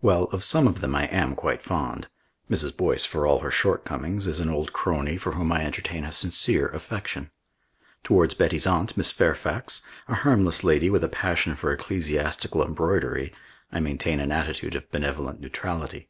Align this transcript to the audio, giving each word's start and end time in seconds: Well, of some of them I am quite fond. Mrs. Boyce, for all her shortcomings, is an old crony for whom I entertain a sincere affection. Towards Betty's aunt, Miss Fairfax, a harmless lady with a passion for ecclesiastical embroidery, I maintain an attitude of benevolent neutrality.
Well, 0.00 0.30
of 0.32 0.42
some 0.42 0.66
of 0.66 0.80
them 0.80 0.94
I 0.94 1.04
am 1.08 1.34
quite 1.34 1.60
fond. 1.60 2.08
Mrs. 2.50 2.74
Boyce, 2.74 3.04
for 3.04 3.26
all 3.26 3.40
her 3.40 3.50
shortcomings, 3.50 4.26
is 4.26 4.40
an 4.40 4.48
old 4.48 4.72
crony 4.72 5.18
for 5.18 5.32
whom 5.32 5.52
I 5.52 5.62
entertain 5.66 6.06
a 6.06 6.10
sincere 6.12 6.68
affection. 6.68 7.30
Towards 8.02 8.32
Betty's 8.32 8.66
aunt, 8.66 8.96
Miss 8.96 9.12
Fairfax, 9.12 9.82
a 10.08 10.14
harmless 10.14 10.64
lady 10.64 10.88
with 10.88 11.04
a 11.04 11.08
passion 11.10 11.54
for 11.54 11.70
ecclesiastical 11.70 12.64
embroidery, 12.64 13.34
I 13.70 13.80
maintain 13.80 14.20
an 14.20 14.32
attitude 14.32 14.74
of 14.74 14.90
benevolent 14.90 15.38
neutrality. 15.38 16.08